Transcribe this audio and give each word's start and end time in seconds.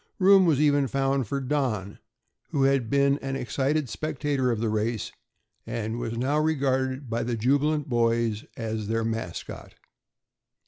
Room 0.17 0.47
was 0.47 0.59
even 0.59 0.87
found 0.87 1.27
for 1.27 1.39
Don, 1.39 1.99
who 2.49 2.63
had 2.63 2.89
been 2.89 3.19
an 3.19 3.35
excited 3.35 3.87
spectator 3.87 4.49
of 4.49 4.59
the 4.59 4.67
race 4.67 5.11
and 5.67 5.99
was 5.99 6.17
now 6.17 6.39
regarded 6.39 7.07
by 7.07 7.21
the 7.21 7.37
jubilant 7.37 7.87
boys 7.87 8.43
as 8.57 8.87
their 8.87 9.03
mascot. 9.05 9.75